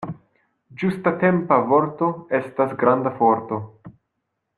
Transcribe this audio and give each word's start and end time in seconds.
Ĝustatempa 0.83 1.59
vorto 1.73 2.07
estas 2.39 2.73
granda 2.85 3.13
forto. 3.21 3.61